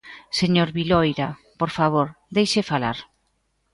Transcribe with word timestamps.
¡Señora 0.39 0.75
Viloira!, 0.77 1.27
por 1.59 1.71
favor, 1.77 2.07
deixe 2.35 2.61
falar. 2.71 2.97